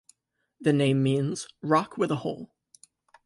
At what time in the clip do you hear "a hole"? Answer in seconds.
2.09-2.49